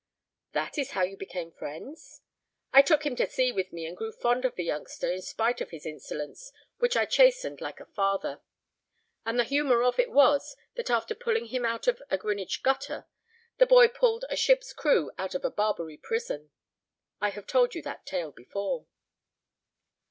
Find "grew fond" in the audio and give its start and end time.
3.95-4.45